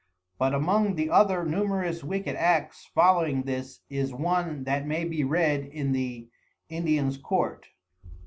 But 0.39 0.55
among 0.55 0.95
the 0.95 1.11
other 1.11 1.45
Numerous 1.45 2.03
Wicked 2.03 2.35
Acts 2.35 2.89
following 2.95 3.43
this 3.43 3.81
is 3.87 4.11
one 4.11 4.63
that 4.63 4.87
may 4.87 5.03
be 5.05 5.23
read 5.23 5.63
in 5.63 5.91
the 5.91 6.27
Indians 6.69 7.17
Courts. 7.19 7.67